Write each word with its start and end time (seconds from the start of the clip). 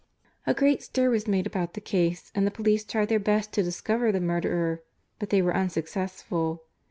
A 0.47 0.55
great 0.55 0.81
stir 0.81 1.11
was 1.11 1.27
made 1.27 1.45
about 1.45 1.75
the 1.75 1.79
case, 1.79 2.31
and 2.33 2.47
the 2.47 2.49
police 2.49 2.83
tried 2.83 3.09
their 3.09 3.19
best 3.19 3.51
to 3.51 3.61
discover 3.61 4.11
the 4.11 4.19
murderer, 4.19 4.81
but 5.19 5.29
they 5.29 5.43
were 5.43 5.55
unsuccessful. 5.55 6.63